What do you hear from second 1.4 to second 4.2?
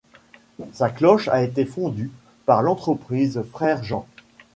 été fondue par l'entreprise Frerejean.